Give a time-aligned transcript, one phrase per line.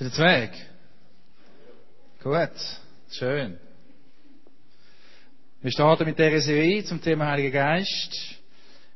[0.00, 0.50] Sind ihr Weg?
[2.22, 2.58] Gut,
[3.10, 3.58] schön.
[5.60, 8.40] Wir starten mit dieser Serie zum Thema Heiliger Geist,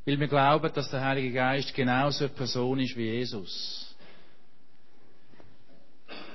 [0.06, 3.94] weil wir glauben, dass der Heilige Geist genauso eine Person ist wie Jesus.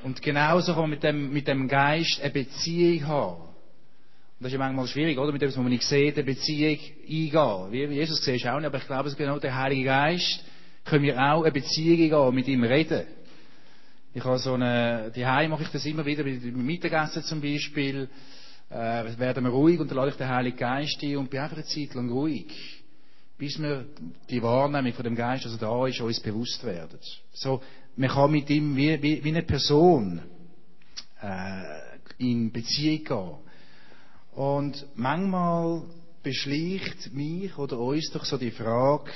[0.03, 3.41] Und genauso kann man mit dem, mit dem Geist eine Beziehung haben.
[3.41, 3.49] Und
[4.41, 5.31] das ist ja manchmal schwierig, oder?
[5.31, 7.71] Mit dem, was man nicht sieht, eine Beziehung eingehen.
[7.71, 10.45] Wie Jesus siehst du auch nicht, aber ich glaube, genau der Heilige Geist
[10.85, 13.07] können wir auch eine Beziehung eingehen, mit ihm reden.
[14.19, 18.09] Ich habe so eine, die mache ich das immer wieder, beim Mittagessen zum Beispiel,
[18.69, 21.55] äh, werden wir ruhig und dann lade ich den Heiligen Geist ein und bin einfach
[21.55, 22.83] eine Zeit lang ruhig.
[23.37, 23.85] Bis wir
[24.29, 26.99] die Wahrnehmung von dem Geist, also da ist, uns bewusst werden.
[27.31, 27.61] So,
[27.95, 30.19] man kann mit ihm wie, wie, wie eine Person,
[31.21, 31.61] äh,
[32.17, 33.35] in Beziehung gehen.
[34.35, 35.83] Und manchmal
[36.21, 39.11] beschleicht mich oder uns doch so die Frage,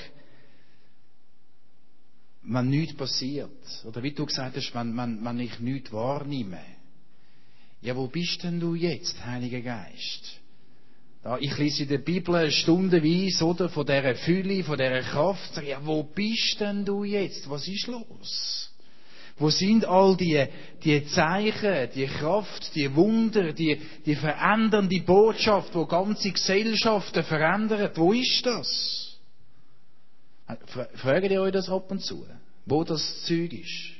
[2.45, 3.49] wenn nichts passiert,
[3.85, 6.59] oder wie du gesagt hast, wenn, wenn, wenn ich nichts wahrnehme.
[7.81, 10.39] Ja, wo bist denn du jetzt, Heiliger Geist?
[11.23, 15.69] Da, ich lese in der Bibel stundenweise, oder, von dieser Fülle, von dieser Kraft, sage,
[15.69, 17.49] ja, wo bist denn du jetzt?
[17.49, 18.69] Was ist los?
[19.37, 20.45] Wo sind all die,
[20.83, 27.97] die Zeichen, die Kraft, die Wunder, die, die verändernde Botschaft, wo ganze Gesellschaften verändert?
[27.97, 29.02] Wo ist das?
[30.95, 32.25] Fragt ihr euch das ab und zu,
[32.65, 33.93] wo das Zeug ist?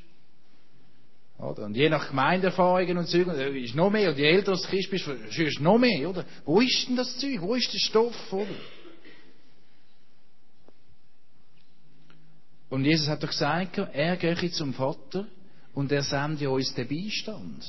[1.38, 1.66] Oder?
[1.66, 4.90] Und je nach Gemeindeerfahrungen und Zeug, äh, ist noch mehr, und je älter du Christ
[4.90, 6.26] bist, ist noch mehr, oder?
[6.46, 7.42] Wo ist denn das Zeug?
[7.42, 8.48] Wo ist der Stoff, oder?
[12.70, 15.28] Und Jesus hat doch gesagt, er gehe zum Vater
[15.74, 17.64] und er sende uns den Beistand,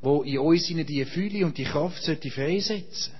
[0.00, 3.14] wo in uns die Fülle und die Kraft sollte freisetzen.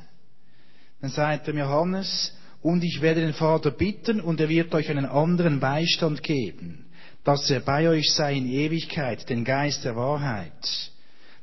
[1.01, 5.07] Dann sagt er Johannes, und ich werde den Vater bitten, und er wird euch einen
[5.07, 6.87] anderen Beistand geben,
[7.25, 10.91] dass er bei euch sei in Ewigkeit, den Geist der Wahrheit,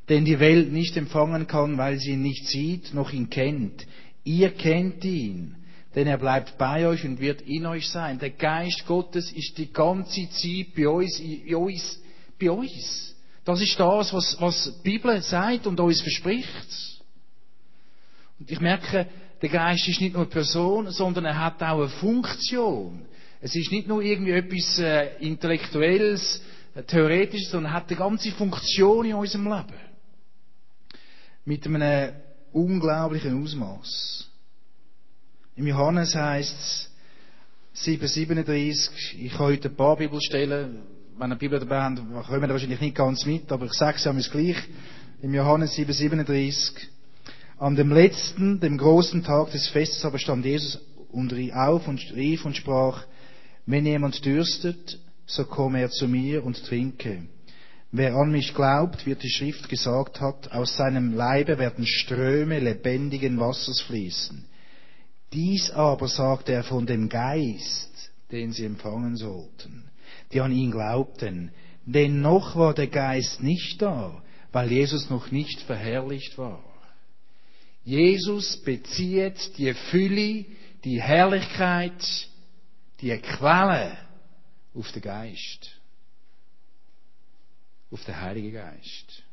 [0.08, 3.86] den die Welt nicht empfangen kann, weil sie ihn nicht sieht, noch ihn kennt.
[4.24, 5.56] Ihr kennt ihn,
[5.96, 8.20] denn er bleibt bei euch und wird in euch sein.
[8.20, 12.02] Der Geist Gottes ist die ganze Zeit bei uns, bei uns,
[12.40, 13.16] bei uns.
[13.44, 16.99] Das ist das, was, was die Bibel sagt und uns verspricht.
[18.40, 19.08] Und ich merke,
[19.42, 23.06] der Geist ist nicht nur eine Person, sondern er hat auch eine Funktion.
[23.42, 26.42] Es ist nicht nur irgendwie etwas äh, Intellektuelles,
[26.76, 29.74] äh, Theoretisches, sondern er hat eine ganze Funktion in unserem Leben.
[31.46, 32.14] Mit einem
[32.52, 34.30] unglaublichen Ausmaß.
[35.56, 36.90] Im Johannes heißt
[37.74, 40.82] es 7,37, ich kann heute ein paar Bibelstellen,
[41.16, 44.04] wenn eine Bibel dabei haben, kommen wir wahrscheinlich nicht ganz mit, aber ich sage es
[44.04, 44.58] ja gleich.
[45.22, 46.72] Im Johannes 7,37,
[47.60, 50.80] an dem letzten, dem großen Tag des Festes aber stand Jesus
[51.12, 53.06] und rief auf und rief und sprach,
[53.66, 57.24] wenn jemand dürstet, so komme er zu mir und trinke.
[57.92, 63.40] Wer an mich glaubt, wird die Schrift gesagt hat, aus seinem Leibe werden Ströme lebendigen
[63.40, 64.46] Wassers fließen.
[65.34, 69.90] Dies aber sagte er von dem Geist, den sie empfangen sollten,
[70.32, 71.52] die an ihn glaubten.
[71.86, 74.22] Denn noch war der Geist nicht da,
[74.52, 76.64] weil Jesus noch nicht verherrlicht war.
[77.90, 80.46] Jesus bezieht die Fülle,
[80.84, 82.00] die Herrlichkeit,
[83.02, 83.98] die Quelle
[84.76, 85.72] auf den Geist.
[87.90, 89.24] Auf den Heiligen Geist.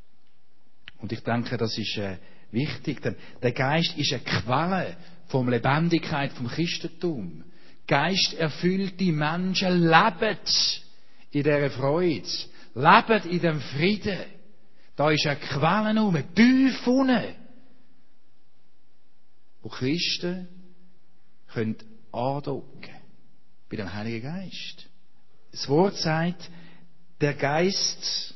[1.03, 2.17] Und ich denke, das ist äh,
[2.51, 4.97] wichtig, denn der Geist ist eine Quelle
[5.27, 7.45] vom Lebendigkeit vom Christentum.
[7.87, 10.39] Geist erfüllt die Menschen leben
[11.31, 12.23] in dieser Freude,
[12.75, 14.19] leben in dem Frieden.
[14.97, 17.46] Da ist eine Quelle um, tief unten
[19.67, 20.47] wo Christen
[21.49, 21.75] können
[22.13, 22.95] andocken
[23.69, 24.87] bei dem Heiligen Geist.
[25.51, 26.49] Das Wort sagt,
[27.21, 28.33] der Geist,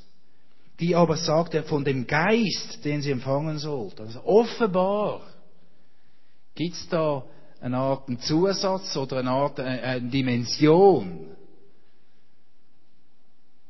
[0.81, 4.01] die aber sagt er von dem Geist, den sie empfangen sollt.
[4.01, 5.23] Also offenbar
[6.57, 7.25] gibt es da
[7.61, 11.37] eine Art einen Zusatz oder eine Art äh, eine Dimension,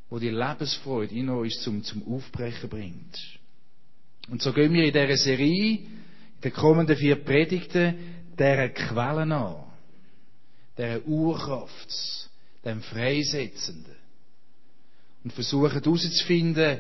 [0.09, 3.39] wo die Lebensfreude in uns zum, zum Aufbrechen bringt.
[4.31, 6.00] Und so gehen wir in dieser Serie
[6.43, 7.97] den kommenden vier Predigten
[8.39, 9.65] dieser Quellen an.
[10.77, 12.31] Dieser Urkraft,
[12.65, 13.97] dem Freisetzenden.
[15.23, 16.79] Und versuchen herauszufinden,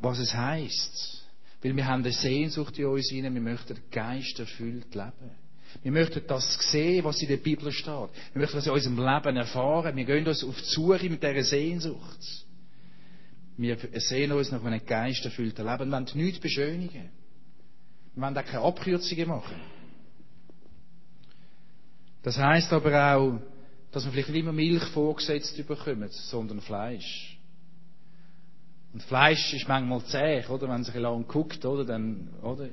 [0.00, 1.22] was es heißt.
[1.62, 5.30] Weil wir haben eine Sehnsucht in uns hinein, wir möchten Geist erfüllt leben.
[5.82, 7.86] Wir möchten das sehen, was in der Bibel steht.
[7.86, 9.96] Wir möchten das in unserem Leben erfahren.
[9.96, 12.18] Wir gehen uns auf die Suche mit dieser Sehnsucht.
[13.56, 15.90] Wir sehen uns nach einem Geist erfüllten Leben.
[15.90, 17.21] Wir wollen nichts beschönigen.
[18.14, 19.56] Wir wollen auch keine Abkürzungen machen.
[22.22, 23.40] Das heißt aber auch,
[23.90, 27.38] dass wir vielleicht nicht immer Milch vorgesetzt bekommen, sondern Fleisch.
[28.92, 30.68] Und Fleisch ist manchmal zäh, oder?
[30.68, 31.84] Wenn bisschen lang guckt, oder?
[31.84, 32.68] Dann, oder?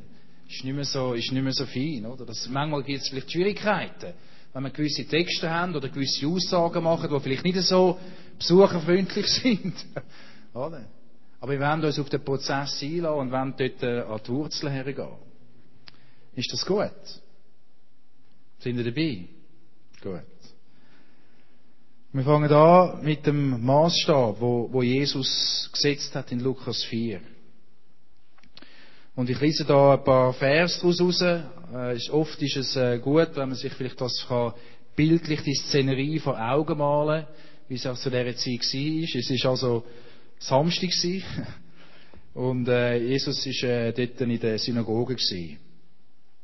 [0.49, 2.25] Ist nicht mehr so, ist nicht mehr so fein, oder?
[2.25, 4.13] Das, manchmal gibt es vielleicht Schwierigkeiten.
[4.53, 7.97] Wenn wir gewisse Texte haben oder gewisse Aussagen machen, die vielleicht nicht so
[8.37, 9.75] besucherfreundlich sind.
[10.53, 10.85] oder?
[11.39, 14.73] Aber wir wollen uns auf den Prozess einlassen und wollen dort äh, an die Wurzeln
[14.73, 15.28] hergehen.
[16.39, 17.21] Ist das gut?
[18.59, 19.25] Sind ihr dabei?
[20.01, 20.23] Gut.
[22.13, 27.19] Wir fangen an mit dem Maßstab, wo, wo Jesus gesetzt hat in Lukas 4.
[29.15, 31.21] Und ich lese da ein paar Vers daraus raus.
[31.21, 34.53] Äh, oft ist es äh, gut, wenn man sich vielleicht das kann,
[34.95, 37.27] bildlich die Szenerie vor Augen malen,
[37.67, 39.19] wie es auch zu dieser Zeit war.
[39.19, 39.85] Es ist also
[40.39, 40.89] Samstag
[42.33, 45.68] und äh, Jesus ist äh, dort in der Synagoge gewesen.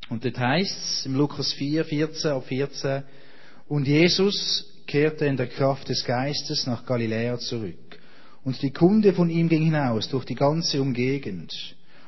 [0.08, 3.02] Und dort heißt es im Lukas 4, 14 auf 14,
[3.68, 7.98] und Jesus kehrte in der Kraft des Geistes nach Galiläa zurück.
[8.44, 11.52] Und die Kunde von ihm ging hinaus durch die ganze Umgegend.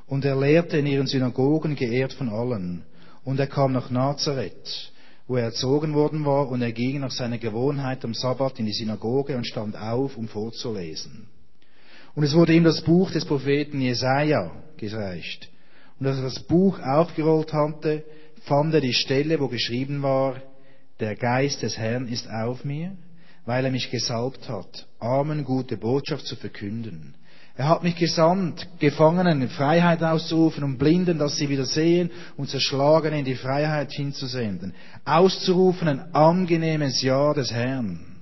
[0.06, 2.84] Und er lehrte in ihren Synagogen, geehrt von allen.
[3.24, 4.92] Und er kam nach Nazareth,
[5.26, 8.72] wo er erzogen worden war, und er ging nach seiner Gewohnheit am Sabbat in die
[8.72, 11.26] Synagoge und stand auf, um vorzulesen.
[12.14, 15.50] Und es wurde ihm das Buch des Propheten Jesaja gereicht.
[15.98, 18.04] Und als er das Buch aufgerollt hatte,
[18.44, 20.36] fand er die Stelle, wo geschrieben war,
[21.00, 22.96] der Geist des Herrn ist auf mir,
[23.46, 27.14] weil er mich gesalbt hat, Armen gute Botschaft zu verkünden.
[27.56, 32.48] Er hat mich gesandt, Gefangenen in Freiheit auszurufen und Blinden, dass sie wieder sehen und
[32.48, 34.74] Zerschlagene in die Freiheit hinzusenden.
[35.04, 38.16] Auszurufen ein angenehmes Jahr des Herrn.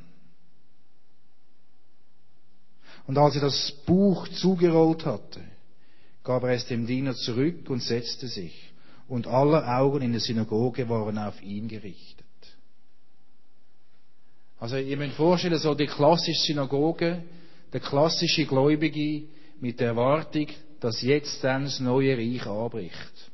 [3.07, 5.41] Und als er das Buch zugerollt hatte,
[6.27, 8.53] gab er es dem Diener zurück und setzte sich.
[9.09, 12.27] Und aller Augen in der Synagoge waren auf ihn gerichtet.
[14.59, 17.23] Also ihr müsst vorstellen, so die klassische Synagoge,
[17.73, 19.29] der klassische Gläubige
[19.61, 20.49] mit der Erwartung,
[20.81, 23.31] dass jetzt dann das neue Reich anbricht.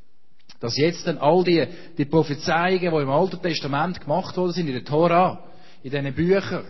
[0.61, 1.67] Dass jetzt dann all die,
[1.97, 5.43] die Prophezeiungen, die im Alten Testament gemacht worden sind, in der Tora,
[5.83, 6.65] in diesen Büchern,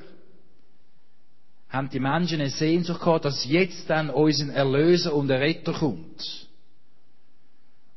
[1.73, 6.49] haben die Menschen eine Sehnsucht gehabt, dass jetzt dann unser Erlöser und Retter kommt.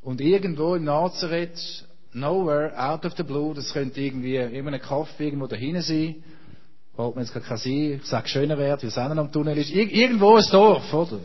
[0.01, 5.25] Und irgendwo in Nazareth, nowhere, out of the blue, das könnte irgendwie immer ein Kaffee
[5.25, 6.23] irgendwo dahinten sein,
[6.95, 9.91] wollte man jetzt gerade sein, ich sage schöner Wert, wie es am Tunnel ist, Ir
[9.91, 11.19] irgendwo ein Dorf, oder?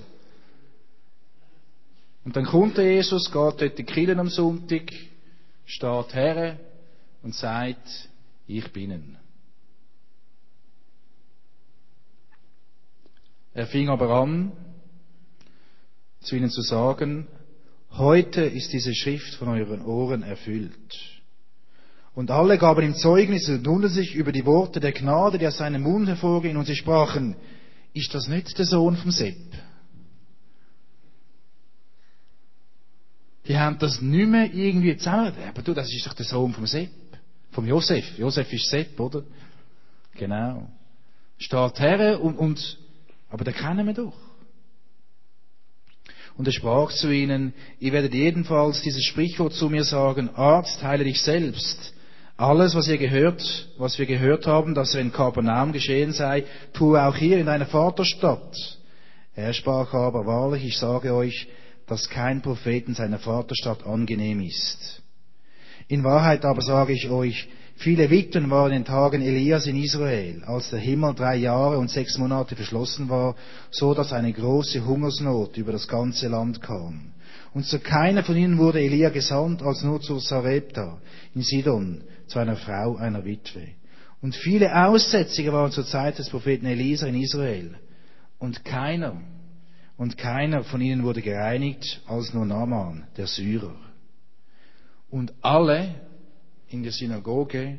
[2.25, 4.93] Und dann kommt der Jesus, geht dort in die am Sonntag,
[5.67, 6.59] steht her
[7.23, 8.09] und sagt,
[8.49, 9.20] ich bin ihn.
[13.53, 14.53] Er fing aber an,
[16.21, 17.27] zu ihnen zu sagen,
[17.93, 21.21] heute ist diese Schrift von euren Ohren erfüllt.
[22.15, 25.57] Und alle gaben ihm Zeugnis und wunderten sich über die Worte der Gnade, die aus
[25.57, 27.37] seinem Mund hervorgingen, und sie sprachen,
[27.93, 29.37] ist das nicht der Sohn vom Sepp?
[33.47, 35.33] Die haben das nicht mehr irgendwie zusammen.
[35.49, 36.91] Aber du, das ist doch der Sohn vom Sepp.
[37.51, 38.17] Vom Josef.
[38.17, 39.25] Josef ist Sepp, oder?
[40.15, 40.69] Genau.
[41.39, 42.79] Steht her und, und
[43.31, 44.17] aber den kennen wir doch.
[46.37, 51.05] Und er sprach zu ihnen, ihr werdet jedenfalls dieses Sprichwort zu mir sagen, Arzt, heile
[51.05, 51.95] dich selbst.
[52.37, 57.03] Alles, was ihr gehört, was wir gehört haben, dass er in Kapernaum geschehen sei, tue
[57.03, 58.57] auch hier in deiner Vaterstadt.
[59.35, 61.49] Er sprach aber, wahrlich, ich sage euch,
[61.87, 65.03] dass kein Prophet in seiner Vaterstadt angenehm ist.
[65.89, 67.49] In Wahrheit aber sage ich euch,
[67.81, 71.89] Viele Witwen waren in den Tagen Elias in Israel, als der Himmel drei Jahre und
[71.89, 73.37] sechs Monate verschlossen war,
[73.71, 77.13] so dass eine große Hungersnot über das ganze Land kam.
[77.55, 80.99] Und zu keiner von ihnen wurde Elia gesandt, als nur zu Sarepta
[81.35, 83.69] in Sidon, zu einer Frau, einer Witwe.
[84.21, 87.77] Und viele Aussätzige waren zur Zeit des Propheten Elisa in Israel.
[88.39, 89.23] Und keiner,
[89.97, 93.75] und keiner von ihnen wurde gereinigt, als nur Naaman, der Syrer.
[95.09, 95.95] Und alle
[96.71, 97.79] in der Synagoge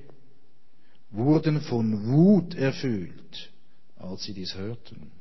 [1.11, 3.51] wurden von Wut erfüllt,
[3.97, 5.11] als sie dies hörten.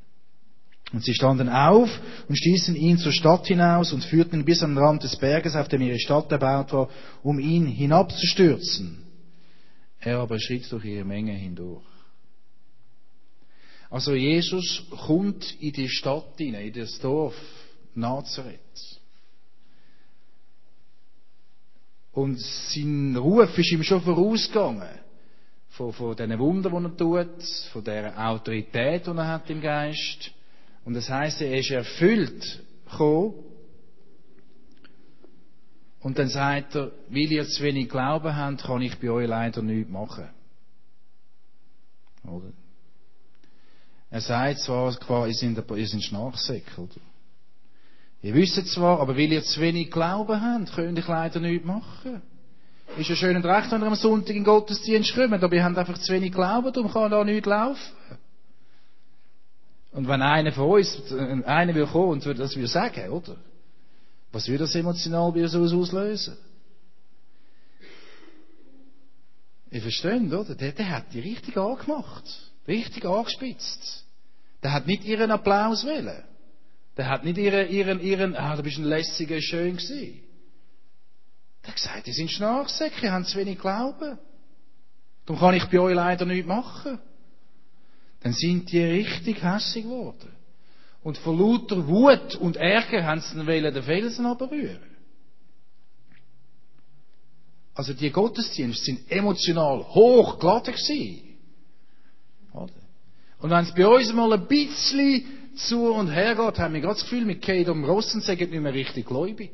[0.92, 1.88] Und sie standen auf
[2.28, 5.54] und stießen ihn zur Stadt hinaus und führten ihn bis an den Rand des Berges,
[5.54, 6.88] auf dem ihre Stadt erbaut war,
[7.22, 9.04] um ihn hinabzustürzen.
[10.00, 11.84] Er aber schritt durch ihre Menge hindurch.
[13.88, 17.34] Also Jesus kommt in die Stadt hinein, in das Dorf
[17.94, 18.99] Nazareth.
[22.12, 24.88] Und sein Ruf ist ihm schon vorausgegangen.
[25.70, 30.32] Von, von diesen Wundern, die er tut, von der Autorität, die er hat im Geist.
[30.84, 33.34] Und das heißt, er ist erfüllt gekommen.
[36.00, 39.62] Und dann sagt er, weil ihr zu wenig Glauben habt, kann ich bei euch leider
[39.62, 40.28] nichts machen.
[42.24, 42.52] Oder?
[44.10, 44.90] Er sagt zwar,
[45.28, 47.00] ihr seid, ihr seid Schnarchsäcke, oder?
[48.22, 52.20] Ihr wisst zwar, aber weil ihr zu wenig Glauben habt, könnt ihr leider nichts machen.
[52.98, 55.64] Ist ja schön und recht, wenn ihr am Sonntag in den Gottesdienst kommt, aber ihr
[55.64, 57.92] habt einfach zu wenig Glauben, darum kann da nichts laufen.
[59.92, 63.36] Und wenn einer von uns, einer will kommen und das will sagen, oder?
[64.32, 66.36] Was würde das emotional bei uns auslösen?
[69.70, 70.54] Ihr versteht, oder?
[70.54, 72.24] Der, der hat die richtig angemacht.
[72.66, 74.04] Richtig angespitzt.
[74.62, 76.22] Der hat nicht ihren Applaus wollen.
[76.96, 80.20] Der hat nicht ihren, ihren, ihren, ah, du bist ein lässiger, schön gewesen.
[81.62, 84.18] Der hat gesagt, die sind Schnarchsäcke, haben zu wenig Glauben.
[85.26, 86.98] Darum kann ich bei euch leider nichts machen.
[88.20, 90.32] Dann sind die richtig hässig geworden.
[91.02, 94.90] Und vor lauter Wut und Ärger haben sie dann den Felsen berühren.
[97.74, 101.38] Also die Gottesdienste sind emotional hochgeladen gewesen.
[102.52, 106.94] Und wenn es bei uns mal ein bisschen zu und her geht, haben wir gerade
[106.94, 109.52] das Gefühl, wir gehen um Ross und sagen nicht mehr richtig gläubig.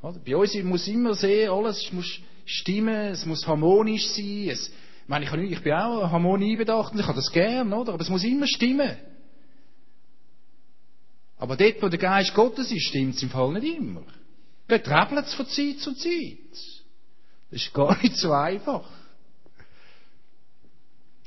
[0.00, 4.48] Bei uns muss immer sehen, alles muss stimmen, es muss harmonisch sein.
[4.48, 7.72] Es, ich, meine, ich, nicht, ich bin auch Harmonie bedacht und ich habe das gern,
[7.72, 7.94] oder?
[7.94, 8.96] Aber es muss immer stimmen.
[11.38, 14.02] Aber dort, wo der Geist Gottes ist, stimmt es im Fall nicht immer.
[14.66, 16.38] Dort treppelt es von Zeit zu Zeit.
[17.50, 18.84] Das ist gar nicht so einfach.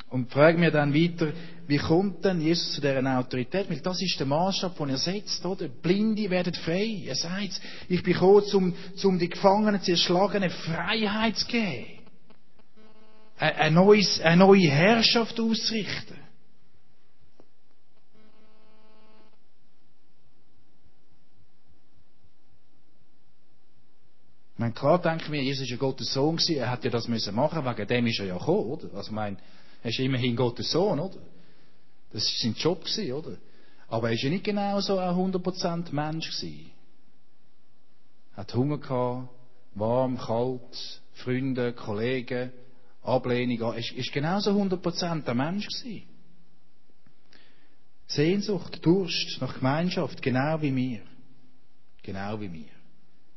[0.09, 1.31] Und frage mir dann weiter,
[1.71, 3.69] wie kommt denn Jesus zu dieser Autorität?
[3.69, 5.69] Weil das ist der Maßstab, den er setzt, oder?
[5.69, 7.03] Blinde werden frei.
[7.05, 8.75] Er sagt, ich bin gekommen, um,
[9.05, 11.85] um die Gefangenen zu erschlagenen Freiheit zu geben.
[13.37, 16.17] Eine, neues, eine neue Herrschaft auszurichten.
[24.57, 27.63] meine, klar denken wir, Jesus ist ja Gottes Sohn er hätte ja das müssen machen,
[27.63, 28.93] wegen dem ist er ja gekommen, oder?
[28.93, 29.37] Also, ich meine,
[29.81, 31.17] er ist immerhin Gottes Sohn, oder?
[32.13, 33.37] Das war sein Job oder?
[33.87, 36.71] Aber er ist ja nicht genau so ein 100% Mensch gewesen.
[38.33, 39.29] Hat Hunger gehabt,
[39.75, 42.51] warm, kalt, Freunde, Kollegen,
[43.03, 46.03] Ablehnung, er ist, ist genauso 100% ein Mensch gewesen.
[48.07, 51.01] Sehnsucht, Durst nach Gemeinschaft, genau wie wir.
[52.03, 52.71] Genau wie wir.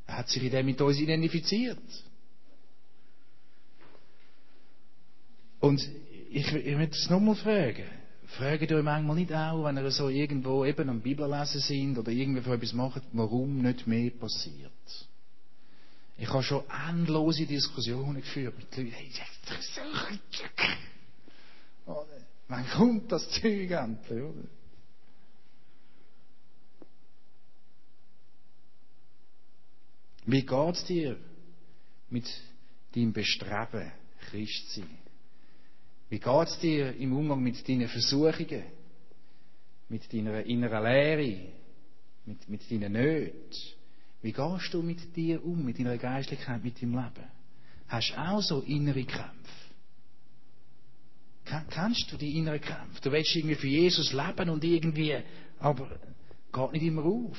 [0.06, 1.78] Er hat sich in dem mit uns identifiziert.
[5.60, 5.80] Und
[6.30, 8.03] ich, ich möchte es nochmal fragen.
[8.36, 12.50] Fragt euch manchmal nicht auch, wenn ihr so irgendwo eben am Bibellesen sind oder irgendwie
[12.50, 14.72] etwas macht, warum nicht mehr passiert?
[16.16, 18.90] Ich habe schon endlose Diskussionen geführt mit Leuten.
[18.90, 19.10] Hey,
[22.48, 24.48] wann kommt das Zeug endlich, oder?
[30.26, 31.16] Wie geht's dir
[32.10, 32.26] mit
[32.94, 33.92] deinem Bestreben,
[34.28, 34.98] Christ zu sein?
[36.08, 38.64] Wie geht's dir im Umgang mit deinen Versuchungen,
[39.88, 41.38] mit deiner inneren Lehre,
[42.26, 43.50] mit, mit deinen Nöten?
[44.22, 47.28] Wie gehst du mit dir um, mit deiner Geistlichkeit, mit deinem Leben?
[47.88, 49.64] Hast du auch so innere Kämpfe?
[51.70, 53.00] Kennst du die inneren Kämpfe?
[53.02, 55.16] Du willst irgendwie für Jesus leben und irgendwie,
[55.58, 56.00] aber
[56.52, 57.38] geht nicht immer auf.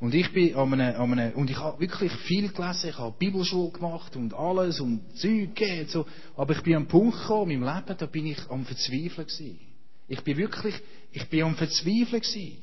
[0.00, 3.16] Und ich bin an einem, an einem, und ich habe wirklich viel gelesen, ich habe
[3.18, 6.06] Bibelschule gemacht und alles und Zeug gegeben, so.
[6.36, 9.58] Aber ich bin am Punkt gekommen, in meinem Leben, da bin ich am Verzweifeln gewesen.
[10.06, 10.74] Ich bin wirklich,
[11.10, 12.58] ich bin am Verzweifeln gewesen.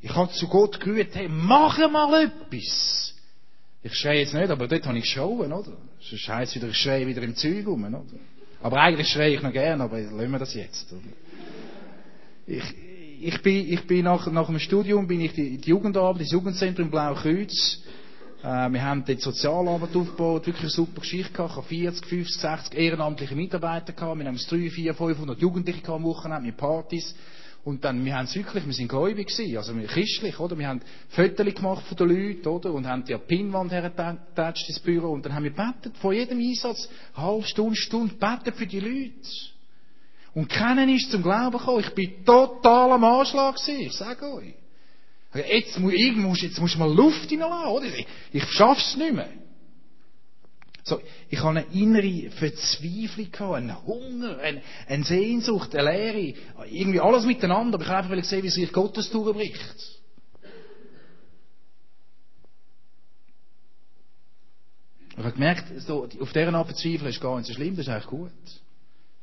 [0.00, 3.14] Ich habe zu Gott gerührt, hey, mach mal etwas.
[3.82, 5.76] Ich schreie jetzt nicht, aber dort habe ich geschrauen, oder?
[6.00, 8.04] Sonst heisst wieder, ich schreie wieder im Zeug um, oder?
[8.62, 11.02] Aber eigentlich schreie ich noch gern, aber lassen wir das jetzt, oder?
[12.46, 12.62] Ich,
[13.22, 16.90] ich bin, ich bin nach, nach dem Studium bin ich die, die Jugendarbeit, das Jugendzentrum
[16.90, 17.82] Blaukreuz.
[18.42, 21.50] Äh, wir haben dort Sozialarbeit aufgebaut, wirklich eine super Geschichte gehabt.
[21.70, 24.18] Ich habe 40, 50, 60 ehrenamtliche Mitarbeiter gehabt.
[24.18, 27.14] Wir haben 3, 4, 500 Jugendliche am Wochenende mit Partys.
[27.64, 30.58] Und dann, wir haben es wirklich, wir sind gläubig gewesen, also wir christlich, oder?
[30.58, 32.74] Wir haben Fotos gemacht von den Leuten, oder?
[32.74, 35.12] Und haben die Pinwand hergetatscht ins Büro.
[35.12, 39.28] Und dann haben wir betet, vor jedem Einsatz, halbe Stunde, Stunde, betet für die Leute.
[40.34, 41.80] Und keiner ist zum Glauben gekommen.
[41.80, 43.80] Ich bin total am Anschlag gewesen.
[43.80, 44.54] Ich sage euch.
[45.34, 47.86] Jetzt, muss, jetzt musst du mal Luft hineinlassen, oder?
[47.86, 49.28] Ich, ich schaff's nicht mehr.
[50.84, 56.34] So, ich habe eine innere Verzweiflung gehabt, einen Hunger, eine, eine Sehnsucht, eine Leere,
[56.70, 57.76] irgendwie alles miteinander.
[57.76, 60.00] Aber ich habe einfach sehen, wie sich Gottes durchbricht.
[65.12, 67.92] Ich habe gemerkt, so, auf dieser Art verzweifeln ist gar nicht so schlimm, das ist
[67.92, 68.30] eigentlich gut.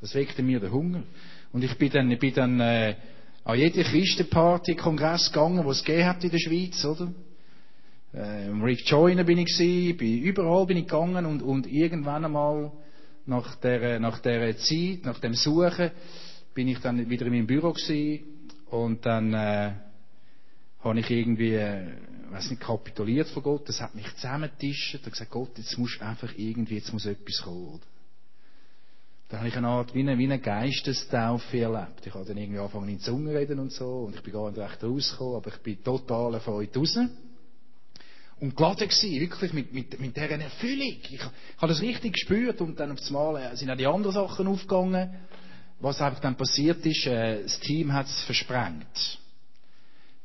[0.01, 1.03] Das weckte mir den Hunger.
[1.51, 2.95] Und ich bin dann, ich bin dann äh,
[3.43, 7.11] an jede Christenparty, Kongress gegangen, wo es hat in der Schweiz, oder?
[8.13, 12.71] Äh, Rick Joyner bin ich gewesen, überall bin ich gegangen und, und irgendwann einmal
[13.25, 15.91] nach der, nach der Zeit, nach dem Suchen,
[16.53, 18.23] bin ich dann wieder in meinem Büro gewesen
[18.69, 19.73] Und dann äh,
[20.81, 21.87] habe ich irgendwie, äh,
[22.31, 23.69] weiß nicht, kapituliert vor Gott.
[23.69, 27.79] Das hat mich zusammengetischt und gesagt, Gott, jetzt muss einfach irgendwie, jetzt muss etwas kommen.
[29.29, 32.05] Dann habe ich eine Art, wie eine, wie eine Geistestaufe erlebt.
[32.05, 34.59] Ich habe dann irgendwie angefangen in Zungen reden und so, und ich bin gar nicht
[34.59, 36.97] recht rausgekommen, aber ich bin total erfreut raus.
[38.39, 40.97] Und geladen gewesen, wirklich mit, mit, mit dieser Erfüllung.
[41.03, 44.13] Ich, ich habe das richtig gespürt, und dann auf einmal äh, sind auch die anderen
[44.13, 45.13] Sachen aufgegangen.
[45.79, 49.19] Was einfach dann passiert ist, äh, das Team hat es versprengt.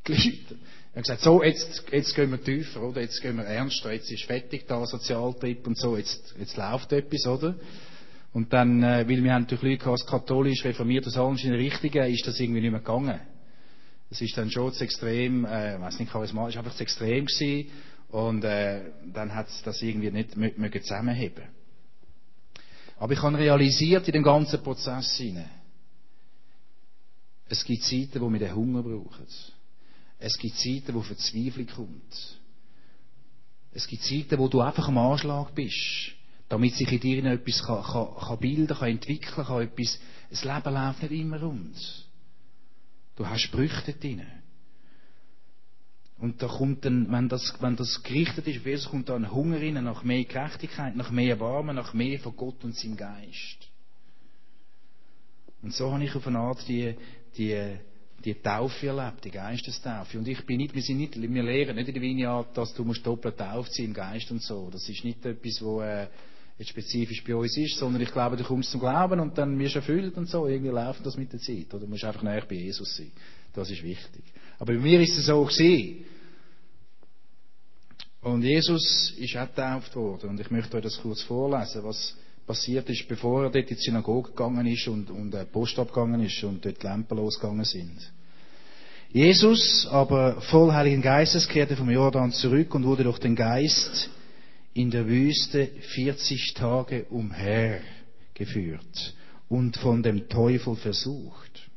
[0.06, 0.56] Die Leute
[0.94, 3.02] haben gesagt, so, jetzt, jetzt gehen wir tiefer, oder?
[3.02, 7.26] Jetzt gehen wir ernster, jetzt ist fertig da, Sozialtrip und so, jetzt, jetzt läuft etwas,
[7.26, 7.54] oder?
[8.34, 11.60] Und dann, äh, weil wir haben natürlich Leute als katholisch, reformiert, das alles in der
[11.60, 13.20] Richtigen, ist das irgendwie nicht mehr gegangen.
[14.10, 17.70] Das ist dann schon zu extrem, äh, weiß nicht, charismatisch, einfach zu extrem gewesen.
[18.08, 21.44] Und äh, dann hat es das irgendwie nicht mögen zusammenheben.
[22.98, 25.50] Aber ich habe realisiert in dem ganzen Prozess hinein,
[27.48, 29.26] es gibt Zeiten, wo wir den Hunger brauchen.
[30.18, 32.38] Es gibt Zeiten, wo Verzweiflung kommt.
[33.72, 36.13] Es gibt Zeiten, wo du einfach am Anschlag bist
[36.48, 39.98] damit sich in dir etwas kann, kann, kann bilden kann, entwickeln kann, etwas,
[40.30, 42.06] das Leben läuft nicht immer rund.
[43.16, 44.22] Du hast Brüche drin.
[46.18, 49.58] Und da kommt dann, wenn das, wenn das gerichtet ist Jesus, kommt da ein Hunger
[49.58, 53.68] rein nach mehr Gerechtigkeit, nach mehr Erbarmen, nach mehr von Gott und seinem Geist.
[55.62, 56.94] Und so habe ich auf eine Art die,
[57.36, 57.76] die,
[58.24, 60.18] die Taufe erlebt, die Geistestaufe.
[60.18, 62.84] Und ich bin nicht, wir sind nicht, wir lehren nicht in der Vineyard, dass du
[62.84, 64.70] musst doppelt sein im Geist und so.
[64.70, 66.08] Das ist nicht etwas, wo, äh,
[66.58, 69.74] jetzt spezifisch bei uns ist, sondern ich glaube, du kommst zum Glauben und dann wirst
[69.74, 70.46] du erfüllt und so.
[70.46, 71.72] Irgendwie läuft das mit der Zeit.
[71.74, 73.10] Oder du musst einfach näher bei Jesus sein.
[73.52, 74.24] Das ist wichtig.
[74.58, 76.04] Aber bei mir ist es so gewesen.
[78.20, 80.30] Und Jesus ist auch getauft worden.
[80.30, 83.82] Und ich möchte euch das kurz vorlesen, was passiert ist, bevor er dort in die
[83.82, 88.12] Synagoge gegangen ist und, und der Post abgegangen ist und dort die Lampen losgegangen sind.
[89.10, 94.10] Jesus, aber voll Heiligen Geistes, kehrte vom Jordan zurück und wurde durch den Geist
[94.74, 99.14] in der Wüste 40 Tage umhergeführt
[99.48, 101.70] und von dem Teufel versucht.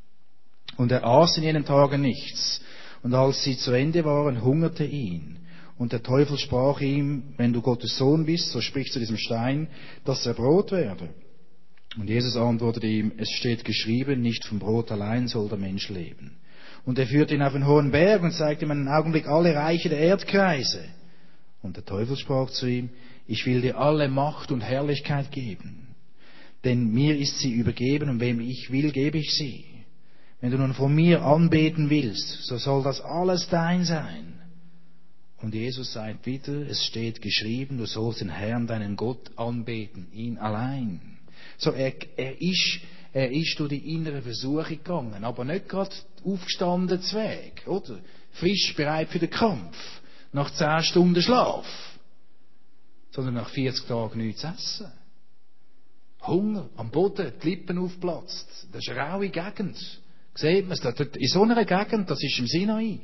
[0.77, 2.59] Und er aß in jenen Tagen nichts.
[3.03, 5.37] Und als sie zu Ende waren, hungerte ihn.
[5.77, 9.67] Und der Teufel sprach ihm, wenn du Gottes Sohn bist, so sprich zu diesem Stein,
[10.03, 11.09] dass er Brot werde.
[11.97, 16.37] Und Jesus antwortete ihm, es steht geschrieben, nicht vom Brot allein soll der Mensch leben.
[16.83, 19.89] Und er führte ihn auf einen hohen Berg und zeigte ihm einen Augenblick alle Reiche
[19.89, 20.83] der Erdkreise.
[21.67, 22.89] Und der Teufel sprach zu ihm,
[23.27, 25.87] ich will dir alle Macht und Herrlichkeit geben,
[26.63, 29.65] denn mir ist sie übergeben und wem ich will, gebe ich sie.
[30.39, 34.39] Wenn du nun von mir anbeten willst, so soll das alles dein sein.
[35.41, 40.37] Und Jesus sagt wieder, es steht geschrieben, du sollst den Herrn, deinen Gott, anbeten, ihn
[40.37, 41.17] allein.
[41.57, 42.79] So, er, er ist,
[43.11, 45.91] er ist durch die innere Versuchung gegangen, aber nicht gerade
[46.23, 47.99] aufgestanden Weg, oder?
[48.31, 49.75] Frisch bereit für den Kampf
[50.37, 51.65] nach zehn Stunden Schlaf,
[53.11, 54.91] sondern nach 40 Tagen nichts essen.
[56.21, 58.67] Hunger, am Boden, die Lippen aufplatzt.
[58.71, 59.77] Das ist eine raue Gegend.
[60.35, 60.99] Seht man es?
[61.15, 62.99] In so einer Gegend, das ist im Sinai.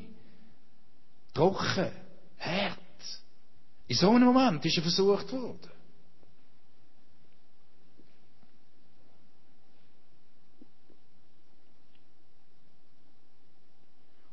[1.33, 1.91] Trocken,
[2.37, 2.79] hart.
[3.87, 5.71] In so einem Moment ist er versucht worden.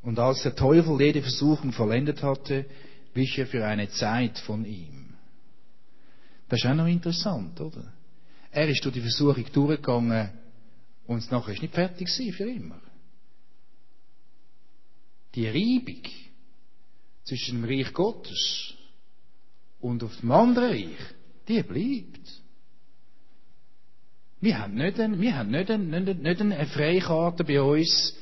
[0.03, 2.67] Und als der Teufel jede Versuchung vollendet hatte,
[3.15, 5.15] wich er für eine Zeit von ihm.
[6.49, 7.93] Das ist auch noch interessant, oder?
[8.51, 10.31] Er ist durch die Versuchung durchgegangen
[11.07, 12.81] und nachher ist nicht fertig für immer.
[15.35, 16.03] Die Reibung
[17.25, 18.75] zwischen dem Reich Gottes
[19.81, 20.99] und auf dem anderen Reich,
[21.47, 22.43] die bleibt.
[24.41, 28.17] Wir haben nicht, eine, wir haben nicht, eine, nicht eine Freikarte bei uns,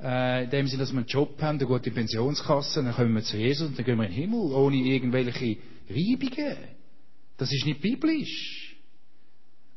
[0.00, 3.22] äh, in dem Sinne, dass wir einen Job haben, eine gute Pensionskasse, dann kommen wir
[3.22, 5.56] zu Jesus und dann gehen wir in den Himmel, ohne irgendwelche
[5.88, 6.56] Reibungen.
[7.36, 8.76] Das ist nicht biblisch.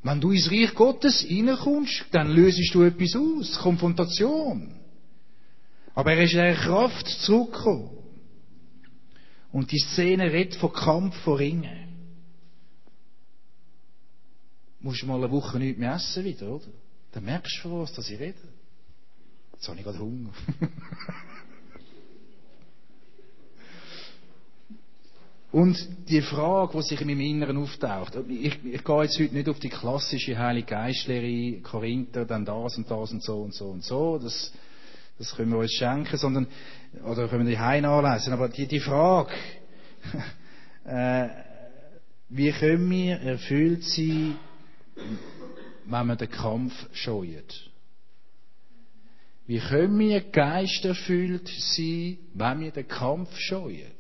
[0.04, 4.74] Wenn du ins Reich Gottes reinkommst, dann löst du etwas aus, Konfrontation.
[5.94, 7.98] Aber er ist in einer Kraft zurückgekommen.
[9.52, 11.82] Und die Szene redet von Kampf, von Ringen.
[14.80, 16.66] Musst du mal eine Woche nicht mehr essen wieder, oder?
[17.12, 18.40] Dann merkst du von was, dass ich rede.
[19.62, 20.32] Jetzt habe ich gerade Hunger.
[25.52, 25.78] Und
[26.10, 29.60] die Frage, die sich in meinem Inneren auftaucht, ich, ich gehe jetzt heute nicht auf
[29.60, 34.18] die klassische Heilige Geistlehre, Korinther, dann das und das und so und so und so,
[34.18, 34.52] das,
[35.20, 36.48] das können wir uns schenken, sondern,
[37.04, 39.30] oder können wir die Heim anlesen, aber die, die Frage,
[40.86, 41.28] äh,
[42.30, 44.38] wie können wir erfüllt sein,
[45.86, 47.44] wenn wir den Kampf scheuen?
[49.52, 53.92] Wie können wir geisterfüllt sein, wenn wir den Kampf scheuen?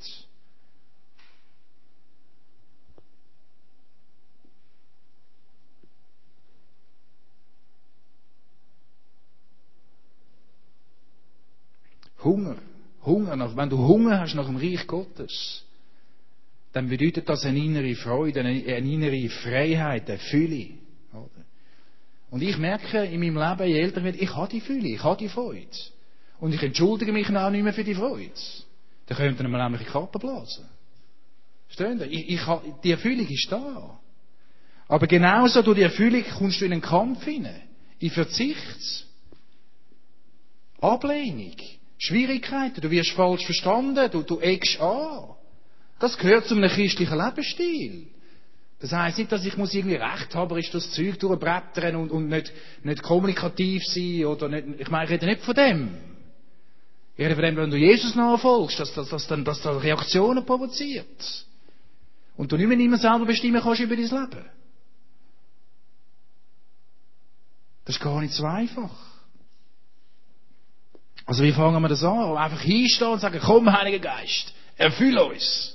[12.23, 12.55] Hunger.
[13.03, 15.65] Hunger nach, wenn du Hunger hast nach dem Reich Gottes,
[16.71, 20.69] dann bedeutet das eine innere Freude, eine, innere Freiheit, eine Fülle.
[22.31, 25.03] Und ich merke in meinem Leben, je älter ich werde, ich habe die Fülle, ich
[25.03, 25.67] habe die Freude.
[26.39, 28.31] Und ich entschuldige mich auch nicht mehr für die Freude.
[29.05, 30.65] Dann könnte man nämlich in die Kappe blasen.
[31.67, 32.05] Verstehen Sie?
[32.05, 32.41] Ich, ich,
[32.83, 33.99] die Erfüllung ist da.
[34.87, 37.63] Aber genauso durch die Erfüllung kommst du in einen Kampf hinein.
[37.99, 39.05] In Verzicht.
[40.79, 41.55] Ablehnung.
[41.97, 45.35] Schwierigkeiten, du wirst falsch verstanden, du, du eckst an.
[45.99, 48.07] Das gehört zu einem christlichen Lebensstil.
[48.81, 52.51] Das heisst nicht, dass ich muss irgendwie rechthaberisch das Zeug durchbrettern und, und nicht,
[52.83, 55.97] nicht kommunikativ sein oder nicht, ich meine, ich rede nicht von dem.
[57.15, 60.43] Ich rede von dem, wenn du Jesus nachfolgst, dass, dass, dass, dass, dass das Reaktionen
[60.43, 61.45] provoziert.
[62.35, 64.45] Und du nicht mehr selber bestimmen kannst über dein Leben.
[67.85, 68.89] Das ist gar nicht so einfach.
[71.27, 72.35] Also wie fangen wir das an?
[72.35, 75.70] Einfach hinstehen und sagen, komm Heiliger Geist, erfüll uns.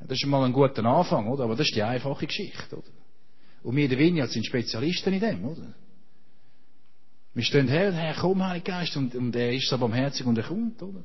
[0.00, 1.44] Das ist mal ein guter Anfang, oder?
[1.44, 2.90] Aber das ist die einfache Geschichte, oder?
[3.62, 5.74] Und wir der Vineyard sind Spezialisten in dem, oder?
[7.34, 10.44] Wir stehen her, Herr, komm Heiliger Geist, und, und er ist so barmherzig und er
[10.44, 11.02] kommt, oder?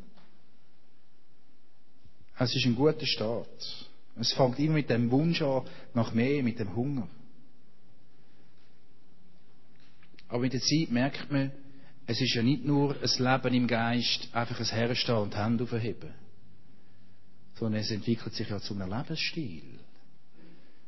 [2.38, 3.88] Es ist ein guter Start.
[4.15, 7.08] Es fängt immer mit dem Wunsch an, nach mehr, mit dem Hunger.
[10.27, 11.51] Aber mit der Zeit merkt man,
[12.06, 16.22] es ist ja nicht nur ein Leben im Geist, einfach ein Herstehen und Hände aufheben.
[17.63, 19.80] Sondern es entwickelt sich ja zu einem Lebensstil.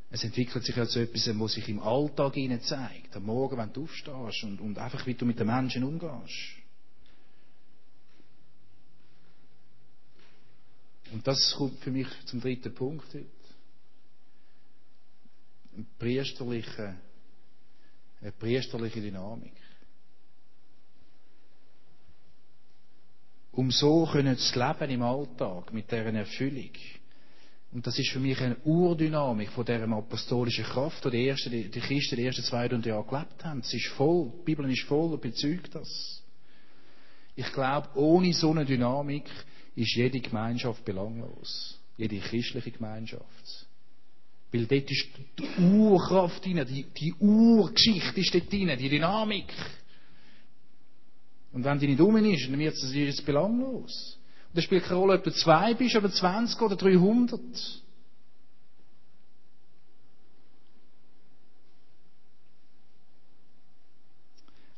[0.10, 3.16] Es entwickelt sich ja zu etwas, was sich im Alltag ihnen zeigt.
[3.16, 6.58] Am Morgen, wenn du aufstehst und, und einfach, wie du mit den Menschen umgehst.
[11.14, 13.26] Und das kommt für mich zum dritten Punkt heute.
[15.76, 16.96] Eine priesterliche,
[18.20, 19.54] eine priesterliche Dynamik.
[23.56, 26.72] Um so können zu leben im Alltag mit deren Erfüllung.
[27.72, 31.80] Und das ist für mich eine Urdynamik von dieser apostolischen Kraft, die die, ersten, die
[31.80, 33.60] Christen die ersten 200 Jahre gelebt haben.
[33.60, 36.24] Es ist voll, die Bibel ist voll und bezeugt das.
[37.36, 39.26] Ich glaube, ohne so eine Dynamik
[39.76, 41.78] ist jede Gemeinschaft belanglos.
[41.98, 43.68] Jede christliche Gemeinschaft.
[44.52, 49.54] Weil dort ist die Urkraft drin, die, die Urgeschichte ist dort drin, die Dynamik.
[51.56, 54.20] Und wenn nicht um ist, dann wird es belanglos.
[54.52, 57.40] Und es spielt keine Rolle, ob du zwei bist, oder 20 oder 300.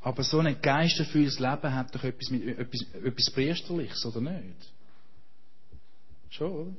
[0.02, 4.72] Aber so ein geisterfülltes Leben hat doch etwas, mit, etwas, etwas Priesterliches, oder nicht?
[6.30, 6.76] Schon, oder?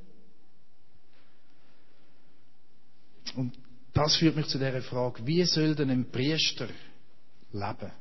[3.35, 3.59] Und
[3.93, 6.69] das führt mich zu der Frage, wie soll denn ein Priester
[7.51, 7.91] leben?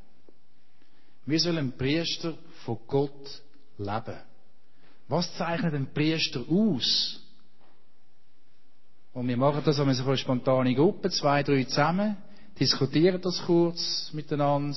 [1.28, 2.32] Wir sollen ein Priester
[2.64, 3.42] von Gott
[3.76, 4.18] leben.
[5.08, 7.20] Was zeichnet ein Priester aus?
[9.12, 12.16] Und wir machen das als eine spontane Gruppe, zwei, drei zusammen,
[12.58, 14.74] diskutieren das kurz miteinander.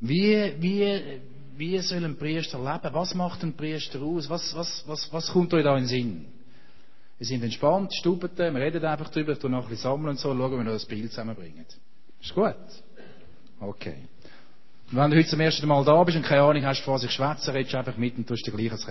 [0.00, 1.20] Wie, wie,
[1.56, 2.94] wie soll ein Priester leben?
[2.94, 4.28] Was macht ein Priester aus?
[4.28, 6.26] Was, was, was, was kommt euch da in den Sinn?
[7.16, 10.36] Wir sind entspannt, stubeten, wir reden einfach drüber, tun noch ein bisschen sammeln und so,
[10.36, 11.64] schauen, wie wir das Bild zusammenbringen.
[12.20, 12.56] Ist gut?
[13.58, 14.08] Okay.
[14.94, 17.10] Und wenn du heute zum ersten Mal da bist und keine Ahnung hast, vor sich
[17.10, 18.86] schwätzen, redest du einfach mit und tust dir gleich als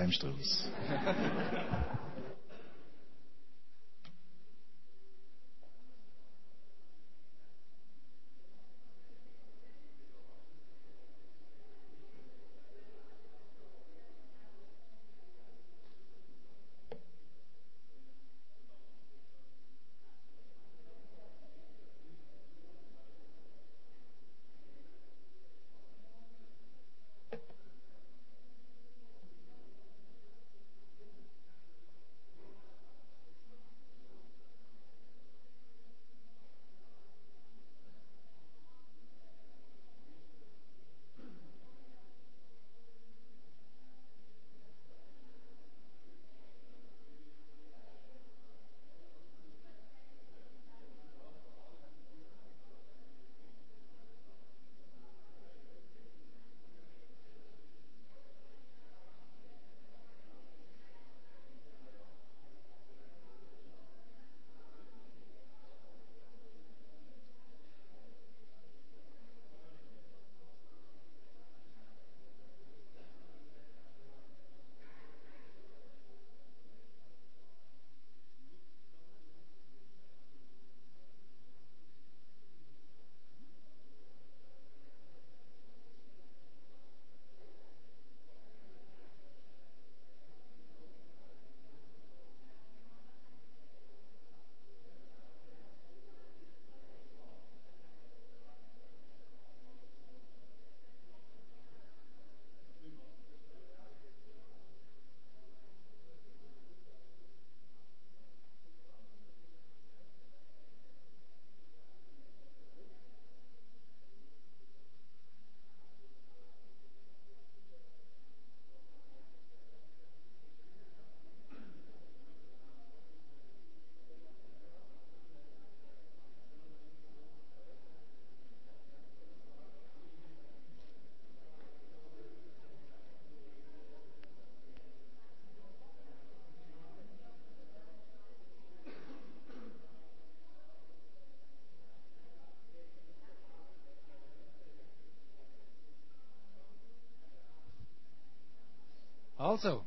[149.53, 149.83] Also.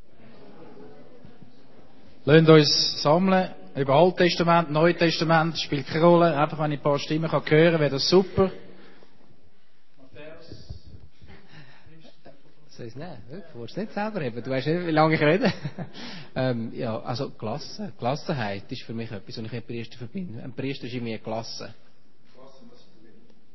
[2.24, 6.36] Lasst uns sammeln über Alttestament, Neutestament, spielt keine Rolle.
[6.38, 8.52] Einfach, wenn ich ein paar Stimmen kann hören wäre das super.
[12.68, 13.42] Soll ich es nehmen?
[13.52, 14.40] Du willst nicht selber haben.
[14.40, 15.52] Du weißt nicht, wie lange ich rede.
[16.36, 17.92] ähm, ja, also Klasse.
[17.98, 20.44] Klassenheit ist für mich etwas, was ich mit Priester verbinde.
[20.44, 21.74] Ein Priester ist in mir Klasse.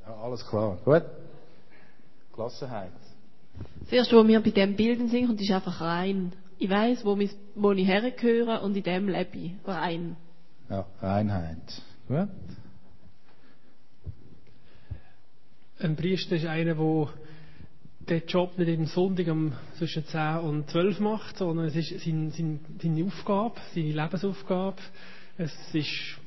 [0.05, 0.77] Ja, alles klar.
[0.83, 1.03] Gut.
[2.33, 2.91] Klassenheit.
[3.81, 6.33] Das erste, was mir bei diesem Bilden sind, ist einfach rein.
[6.57, 7.17] Ich weiß, wo,
[7.55, 9.53] wo ich hergehöre und in dem lebe ich.
[9.65, 10.15] Rein.
[10.69, 11.81] Ja, Reinheit.
[12.07, 12.29] Gut.
[15.79, 17.07] Ein Priester ist einer, der
[18.07, 22.31] den Job nicht jeden Sonntag um zwischen 10 und 12 macht, sondern es ist seine,
[22.31, 24.77] seine, seine Aufgabe, seine Lebensaufgabe.
[25.37, 26.19] Es ist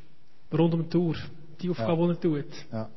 [0.52, 1.16] rund um die Tour,
[1.60, 2.14] die Aufgabe, ja.
[2.14, 2.54] die er tut.
[2.72, 2.88] Ja,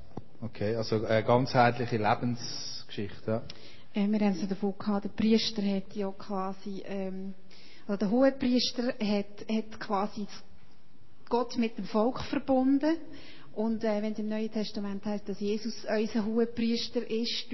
[0.41, 3.31] okay, also eine ganzheitliche Lebensgeschichte.
[3.31, 3.41] Ja.
[3.97, 7.33] Äh, wir haben es davon gehabt, der Priester hat ja quasi, ähm,
[7.87, 10.27] also der Hohepriester hat, hat quasi
[11.29, 12.95] Gott mit dem Volk verbunden.
[13.55, 17.49] Und äh, wenn es im Neuen Testament heißt, dass Jesus unser Hohepriester ist,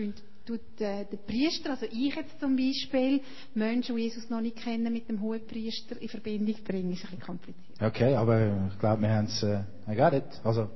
[0.45, 3.21] tut äh, der Priester, also ich jetzt zum Beispiel,
[3.53, 7.21] Menschen, die Jesus noch nicht kennen, mit dem Hohepriester in Verbindung bringen, ist ein bisschen
[7.21, 7.81] kompliziert.
[7.81, 10.25] Okay, aber ich glaube, wir haben es, äh, I got it.
[10.43, 10.67] Also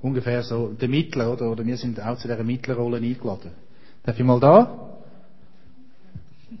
[0.00, 1.50] ungefähr so der Mittler, oder?
[1.50, 3.65] Oder wir sind auch zu dieser Mittlerrolle eingeladen.
[4.06, 4.86] Darf ich mal da?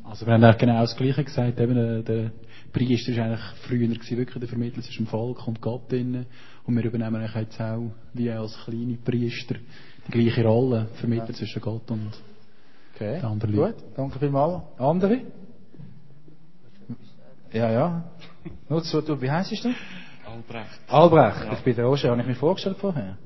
[0.02, 1.60] Also wir haben eigentlich genau das Gleiche gesagt.
[1.60, 2.32] Eben, der, der
[2.72, 6.26] Priester war eigentlich früher gewesen, wirklich der Vermittler zwischen dem Volk und Gott drin.
[6.64, 9.54] Und wir übernehmen eigentlich jetzt auch, wie als kleine Priester,
[10.08, 11.34] die gleiche Rolle, Vermittler ja.
[11.34, 12.10] zwischen Gott und
[12.96, 13.20] okay.
[13.20, 13.80] den anderen Leuten.
[13.80, 14.62] Gut, danke vielmals.
[14.78, 15.20] Andere?
[17.52, 18.04] Ja, ja.
[18.68, 19.68] Du, wie heißt du?
[20.28, 20.80] Albrecht.
[20.88, 21.52] Albrecht, ja.
[21.52, 23.16] ich bin der Roger, habe ich mich vorgestellt vorher?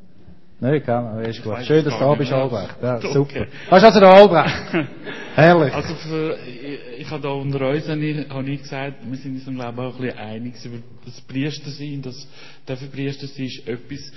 [0.60, 1.64] Nein, kann ist gut.
[1.64, 2.76] Schön, dass du da bist, Albrecht.
[2.82, 3.46] Ja, super.
[3.70, 4.88] Was ist also der Albrecht?
[5.34, 5.72] Herrlich.
[5.72, 9.56] Also für, ich, ich habe da unter uns habe ich, gesagt, wir sind uns im
[9.56, 12.28] Leben auch ein bisschen einig über das Priester sein, das
[12.66, 14.12] dafür Priester sein ist etwas,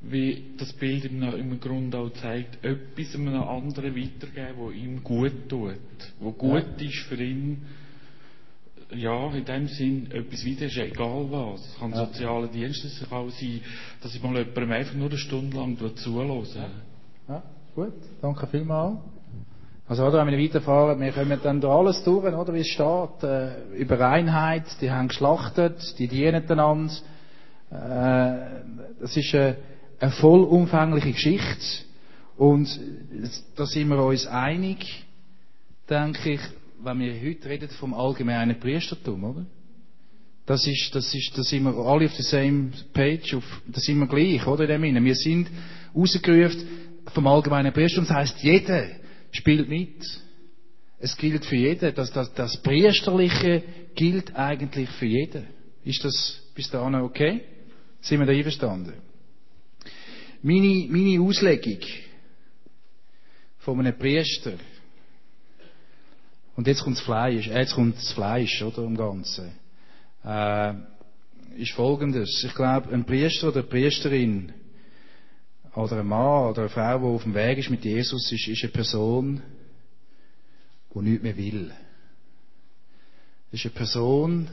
[0.00, 5.48] wie das Bild im, im Grunde auch zeigt, etwas einem anderen weitergeben, wo ihm gut
[5.48, 5.74] tut,
[6.20, 6.86] wo gut ja.
[6.86, 7.62] ist für ihn
[8.96, 11.66] ja, in dem Sinn etwas weiter ist egal was.
[11.66, 12.06] Es kann ja.
[12.06, 13.60] soziale Dienste sein, kann auch sein,
[14.02, 17.34] dass ich mal jemandem einfach nur eine Stunde lang zuhören ja.
[17.34, 17.42] ja,
[17.74, 17.94] gut.
[18.20, 18.98] Danke vielmals.
[19.86, 23.22] Also, oder, wenn wir weiterfahren, wir kommen dann durch alles durch, oder, wie es steht,
[23.22, 26.92] äh, über Einheit, die haben geschlachtet, die dienen einander.
[27.70, 29.56] Äh, das ist eine,
[30.00, 31.84] eine vollumfängliche Geschichte.
[32.38, 32.80] Und
[33.56, 35.04] da sind wir uns einig,
[35.88, 36.40] denke ich,
[36.84, 39.46] wenn wir heute reden vom allgemeinen Priestertum, oder?
[40.46, 43.98] Das ist, das ist, da sind wir alle auf der same page, auf, da sind
[43.98, 44.68] wir gleich, oder?
[44.68, 45.48] In dem Wir sind
[45.94, 46.66] rausgerufen
[47.14, 48.06] vom allgemeinen Priestertum.
[48.06, 48.88] Das heisst, jeder
[49.30, 50.04] spielt mit.
[50.98, 51.94] Es gilt für jeden.
[51.94, 53.62] Das, das, das Priesterliche
[53.94, 55.46] gilt eigentlich für jeden.
[55.84, 57.40] Ist das bis dahin okay?
[58.00, 58.94] Sind wir da einverstanden?
[60.42, 61.80] Meine, meine Auslegung
[63.58, 64.52] von einem Priester
[66.56, 69.52] und jetzt kommt das Fleisch, äh, jetzt kommt das Fleisch, oder, im Ganzen.
[70.24, 70.74] Äh,
[71.56, 72.44] ist folgendes.
[72.44, 74.52] Ich glaube, ein Priester oder eine Priesterin,
[75.74, 78.62] oder ein Mann oder eine Frau, die auf dem Weg ist mit Jesus, ist, ist
[78.62, 79.42] eine Person,
[80.94, 81.72] die nichts mehr will.
[83.50, 84.48] Ist eine Person,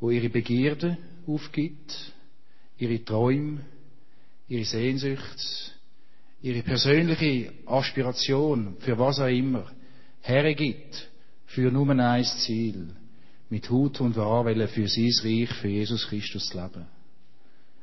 [0.00, 2.12] die ihre Begierde aufgibt,
[2.78, 3.60] ihre Träume,
[4.48, 5.74] ihre Sehnsucht,
[6.40, 9.66] ihre persönliche Aspiration, für was auch immer,
[10.20, 11.07] hergibt
[11.58, 12.86] für nur ein Ziel.
[13.50, 16.86] Mit Hut und Haar für sein Reich, für Jesus Christus leben.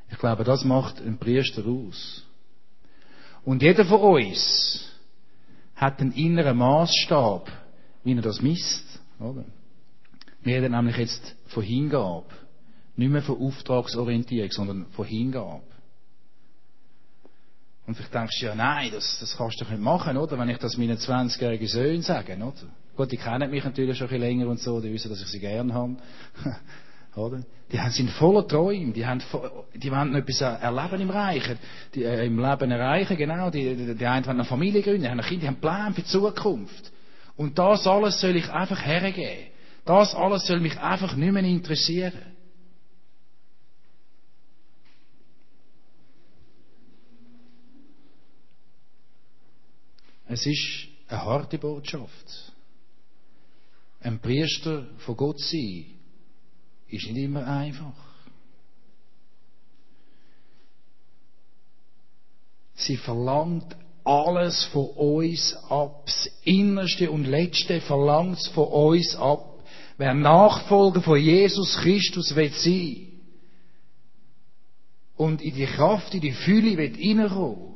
[0.09, 2.23] Ich glaube, das macht ein Priester aus.
[3.43, 4.89] Und jeder von uns
[5.75, 7.51] hat einen inneren Maßstab,
[8.05, 8.85] wie er das misst.
[9.19, 9.43] Oder?
[10.41, 12.33] Wir reden nämlich jetzt von Hingabe.
[12.95, 15.63] Nicht mehr von Auftragsorientierung, sondern von Hingabe.
[17.87, 20.39] Und vielleicht denkst du, ja, nein, das, das kannst du doch nicht machen, oder?
[20.39, 22.53] Wenn ich das meinen 20-jährigen Söhnen sage, oder?
[22.95, 25.27] Gut, die kennen mich natürlich schon ein bisschen länger und so, die wissen, dass ich
[25.27, 25.97] sie gern habe.
[27.15, 27.43] oder?
[27.71, 29.21] Die sind voller Träume, die, haben,
[29.75, 31.43] die wollen etwas erleben im Reich,
[31.93, 33.49] die, äh, im Leben erreichen, genau.
[33.49, 35.93] Die, die, die einen wollen eine Familie gründen, die haben ein Kind, die haben Pläne
[35.93, 36.91] für die Zukunft.
[37.37, 39.51] Und das alles soll ich einfach hergeben.
[39.83, 42.13] Das alles soll mich einfach nicht mehr interessieren.
[50.27, 52.53] Es ist eine harte Botschaft.
[54.01, 55.85] Ein Priester von Gott sein
[56.87, 57.93] ist nicht immer einfach.
[62.75, 66.05] Sie verlangt alles von uns ab.
[66.05, 69.63] Das Innerste und Letzte verlangt es von uns ab.
[69.97, 73.15] Wer Nachfolger von Jesus Christus will sein
[75.15, 77.75] und in die Kraft, in die Fülle will reinkommen,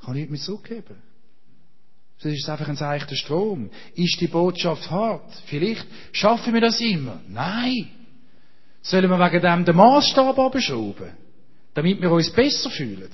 [0.00, 1.11] kann nichts mehr zurückgeben.
[2.22, 3.70] Das ist einfach ein seichter Strom.
[3.96, 5.28] Ist die Botschaft hart?
[5.46, 7.20] Vielleicht schaffen wir das immer.
[7.28, 7.88] Nein.
[8.80, 11.10] Sollen wir wegen dem den Maßstab abschrauben?
[11.74, 13.10] Damit wir uns besser fühlen?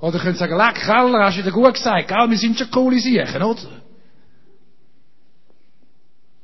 [0.00, 2.70] Oder können Sie sagen, leck, Keller, hast du wieder gut gesagt, gell, wir sind schon
[2.70, 3.82] coole Siechen, oder?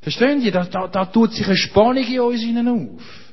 [0.02, 0.50] Verstehen Sie?
[0.50, 3.32] Da, da, da tut sich eine Spannung in uns hinein auf.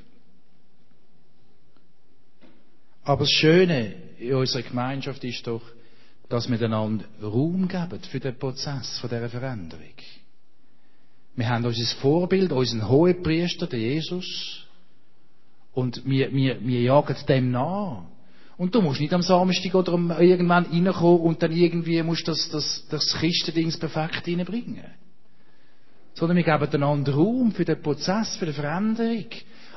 [3.04, 5.62] Aber das Schöne in unserer Gemeinschaft ist doch,
[6.30, 9.96] dass wir einander Raum geben für den Prozess von dieser Veränderung.
[11.36, 14.66] Wir haben unser Vorbild, unseren hohen Priester, den Jesus,
[15.74, 18.04] und wir, wir, wir jagen dem nach.
[18.58, 22.88] Und du musst nicht am Samstag oder irgendwann reinkommen und dann irgendwie musst das, das,
[22.90, 24.86] das Christendings perfekt reinbringen
[26.18, 29.28] sondern wir geben einander Raum für den Prozess, für die Veränderung.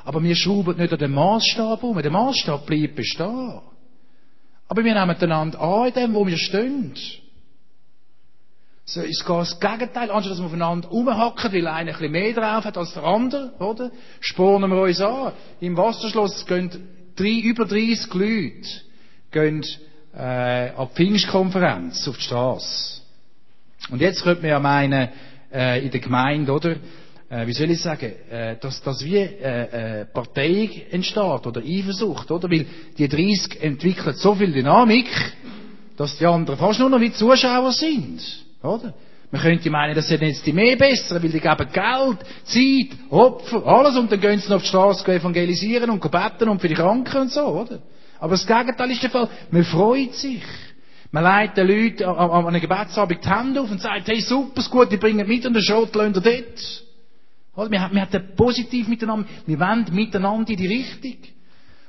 [0.03, 2.01] Aber wir schrauben nicht an den Maßstab um.
[2.01, 3.61] Der Maßstab bleibt bestehen.
[4.71, 6.93] Aber wir nehmen einander an in dem, wo wir stehen.
[8.85, 10.09] So ist das Gegenteil.
[10.09, 13.51] Anstatt dass wir aufeinander umhacken, weil einer ein bisschen mehr drauf hat als der andere,
[13.59, 13.91] oder?
[14.21, 15.33] Spornen wir uns an.
[15.59, 16.69] Im Wasserschloss gehen
[17.17, 18.69] drei, über 30 Leute
[19.31, 19.65] gehen,
[20.15, 23.01] äh, an die Pfingstkonferenz auf die Straße.
[23.89, 25.09] Und jetzt könnte man ja meinen,
[25.51, 26.77] äh, in der Gemeinde, oder?
[27.31, 32.29] Äh, wie soll ich sagen, äh, dass, dass wie äh, äh, Partei entsteht oder Eifersucht,
[32.29, 32.51] oder?
[32.51, 32.65] Weil
[32.97, 35.07] die 30 entwickeln so viel Dynamik,
[35.95, 38.21] dass die anderen fast nur noch wie Zuschauer sind,
[38.61, 38.93] oder?
[39.31, 43.65] Man könnte meinen, das sind jetzt die mehr besser, weil die geben Geld, Zeit, Opfer,
[43.65, 46.73] alles und dann gehen sie noch auf die Straße evangelisieren und beten und für die
[46.73, 47.79] Kranken und so, oder?
[48.19, 49.29] Aber das Gegenteil ist der Fall.
[49.51, 50.43] Man freut sich.
[51.11, 54.91] Man leitet den Leuten an einem Gebetsabend die Hände auf und sagt, hey, super, gut,
[54.91, 56.90] die bringen mit und den Schrott lassen dort.
[57.55, 57.71] Oder?
[57.71, 61.17] Wir, wir haben positiv miteinander, wir wollen miteinander in die Richtung.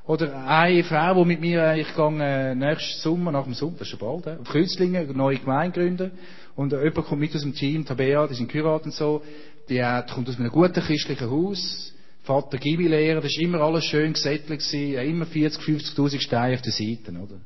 [0.05, 3.83] Oder eine Frau, die mit mir, ich gehe äh, nächsten Sommer, nach dem Sommer, das
[3.83, 6.11] ist schon bald, äh, auf Kreuzlingen, neue Gemeinde gründen.
[6.57, 9.23] Und äh, jemand kommt mit aus dem Team, Tabea, die sind geheiratet und so,
[9.69, 11.95] die äh, kommt aus einem guten christlichen Haus,
[12.25, 16.63] Vater Gibi-Lehrer, das ist immer alles schön gesettelt gewesen, äh, immer 40, 50'000 Steine auf
[16.63, 17.37] den Seiten, oder?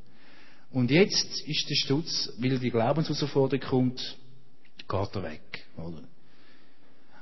[0.71, 4.17] Und jetzt ist der Stutz, weil die Glaubensherausforderung kommt,
[4.87, 5.65] geht er weg.
[5.77, 6.01] Oder?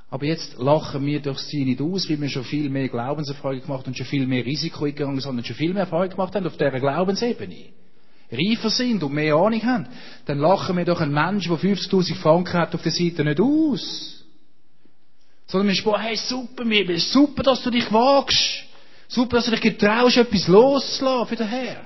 [0.08, 3.86] Aber jetzt lachen wir durch sie nicht aus, weil wir schon viel mehr Glaubenserfahrung gemacht
[3.86, 6.56] und schon viel mehr Risiko eingegangen sind und schon viel mehr Erfahrung gemacht haben auf
[6.56, 7.70] dieser Glaubensebene.
[8.30, 9.88] Reifer sind und mehr Ahnung haben.
[10.24, 14.24] Dann lachen wir doch einen Menschen, der 50.000 Franken hat, auf der Seite nicht aus.
[15.46, 18.64] Sondern wir spüren, hey, super, mir, super, dass du dich wagst.
[19.08, 21.82] Super, dass du dich getraust, etwas loszulassen für den Herr.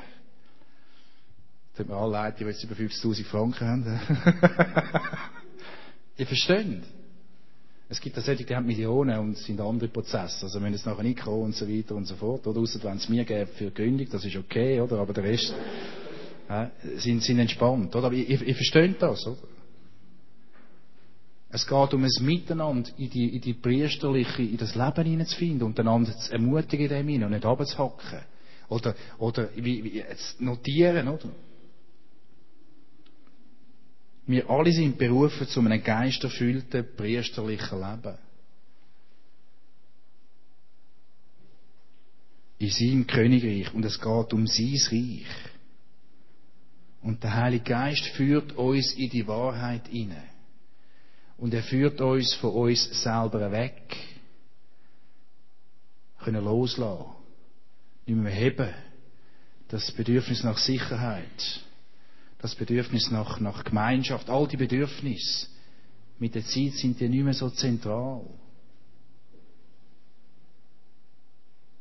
[1.76, 4.00] Tut mir alle leid, die jetzt über 50.000 Franken haben.
[6.16, 6.84] Ihr versteht?
[7.90, 10.46] Es gibt auch solche, die haben Millionen und sind andere Prozesse.
[10.46, 12.46] Also wenn es nachher nicht kommt und so weiter und so fort.
[12.46, 14.98] Oder außer wenn es mir gäbe für Gründung, das ist okay, oder?
[15.00, 15.52] Aber der Rest
[16.48, 18.06] ja, sind, sind entspannt, oder?
[18.06, 19.38] Aber ihr, ihr versteht das, oder?
[21.52, 25.80] Es geht um ein Miteinander in die, in die priesterliche, in das Leben hineinzufinden und
[25.80, 28.20] einander zu ermutigen in dem hinein und nicht abzuhacken.
[28.68, 31.28] Oder, oder wie, wie, jetzt notieren, oder?
[34.30, 38.16] Wir alle sind berufen zu einem geisterfüllten, priesterlichen Leben.
[42.60, 43.74] In seinem Königreich.
[43.74, 45.26] Und es geht um sein Reich.
[47.02, 50.30] Und der Heilige Geist führt uns in die Wahrheit hinein.
[51.36, 53.96] Und er führt uns von uns selber weg.
[56.20, 57.16] Können loslassen.
[58.06, 58.74] Nicht mehr heben.
[59.66, 61.64] Das Bedürfnis nach Sicherheit
[62.40, 65.46] das Bedürfnis nach, nach Gemeinschaft, all die Bedürfnisse,
[66.18, 68.22] mit der Zeit sind die nicht mehr so zentral.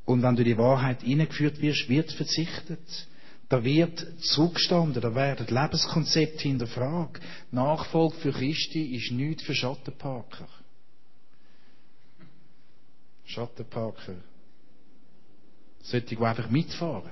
[0.06, 3.08] Und wenn du die Wahrheit hineingeführt wirst, wird verzichtet.
[3.48, 7.22] Da wird zurückgestanden, da werden Lebenskonzepte hinterfragt.
[7.52, 10.48] Nachfolge für Christi ist nichts für Schattenparker.
[13.26, 14.16] Schattenparker.
[15.82, 17.12] Solche, die einfach mitfahren.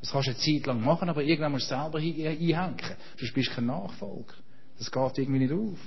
[0.00, 2.76] Das kannst du eine Zeit lang machen, aber irgendwann musst du selber einhängen.
[3.18, 4.34] Sonst bist du kein Nachfolger.
[4.78, 5.78] Das geht irgendwie nicht auf.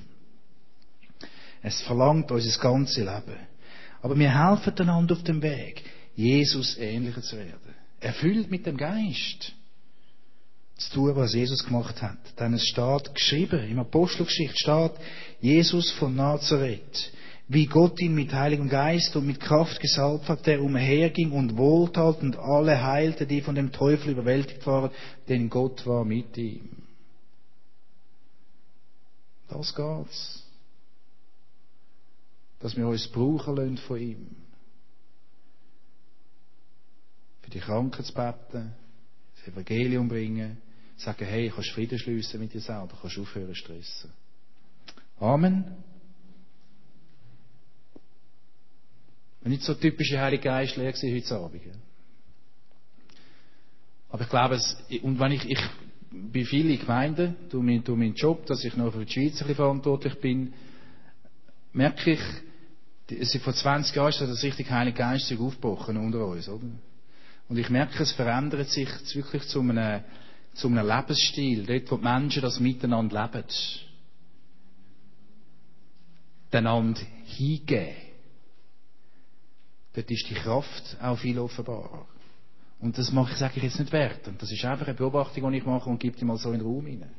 [1.64, 3.39] Es verlangt unser ganzes Leben.
[4.01, 5.84] Aber wir helfen einander auf dem Weg,
[6.16, 7.74] Jesus ähnlicher zu werden.
[8.01, 9.53] Erfüllt mit dem Geist.
[10.76, 12.18] Zu tun, was Jesus gemacht hat.
[12.38, 14.91] Denn es steht geschrieben, im Apostelgeschichte steht,
[15.39, 17.11] Jesus von Nazareth
[17.48, 22.22] wie Gott ihn mit Heiligem Geist und mit Kraft gesalbt hat, der umherging und wohltat
[22.22, 24.91] und alle heilte, die von dem Teufel überwältigt waren,
[25.28, 26.70] denn Gott war mit ihm.
[29.50, 30.44] Das geht's.
[32.64, 34.26] dass wir uns brauchen lassen von ihm.
[37.41, 38.74] Für die Kranken zu beten,
[39.36, 40.62] das Evangelium bringen,
[40.96, 44.12] sagen, hey, kannst Frieden schliessen mit dir selber, kannst aufhören zu stressen.
[45.20, 45.76] Amen.
[49.46, 51.62] Nicht so typische Heilige Geistlehre heute Abend.
[54.10, 55.60] Aber ich glaube, es, und wenn ich, ich
[56.12, 59.39] bei vielen Gemeinden, durch meinen, durch meinen Job, dass ich noch für die Schweiz ein
[59.39, 60.54] bisschen verantwortlich bin,
[61.74, 62.20] merke ich,
[63.10, 66.68] es vor 20 Jahren ist das richtig Heilige Geist aufgebrochen unter uns, oder?
[67.50, 70.04] Und ich merke, es verändert sich wirklich zu einem,
[70.54, 73.46] zu einem Lebensstil, dort, wo die Menschen das miteinander leben.
[76.52, 78.12] Einander hingeben.
[79.94, 82.06] Dort ist die Kraft auch viel offenbarer.
[82.80, 84.28] Und das mache ich, sage ich jetzt nicht wert.
[84.28, 86.60] Und das ist einfach eine Beobachtung, die ich mache und gebe die mal so in
[86.60, 87.14] den Raum hinein.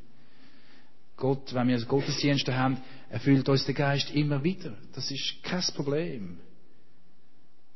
[1.16, 4.74] Gott, wenn wir Gottesdienste haben, erfüllt uns der Geist immer wieder.
[4.92, 6.38] Das ist kein Problem.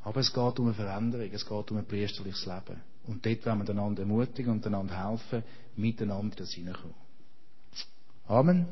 [0.02, 2.80] Aber es geht um eine Veränderung, es geht um ein priesterliches Leben.
[3.06, 5.42] Und dort wollen wir einander ermutigen und einander helfen,
[5.76, 6.94] miteinander in das hineinkommen.
[8.26, 8.66] Amen.